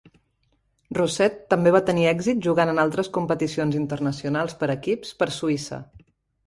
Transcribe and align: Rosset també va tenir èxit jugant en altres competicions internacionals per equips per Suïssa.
Rosset 0.99 1.37
també 1.55 1.73
va 1.75 1.83
tenir 1.91 2.07
èxit 2.13 2.41
jugant 2.47 2.73
en 2.73 2.83
altres 2.87 3.13
competicions 3.19 3.81
internacionals 3.85 4.61
per 4.65 4.75
equips 4.81 5.19
per 5.23 5.31
Suïssa. 5.41 5.85